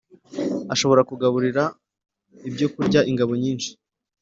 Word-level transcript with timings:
ashobora 0.73 1.01
kugaburira 1.09 1.63
ibyokurya 2.47 2.99
ingabo 3.11 3.31
nyinshi 3.43 3.69